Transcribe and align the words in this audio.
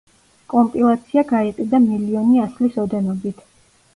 კომპილაცია 0.53 1.23
გაიყიდა 1.33 1.81
მილიონი 1.83 2.41
ასლის 2.47 2.79
ოდენობით. 2.87 3.45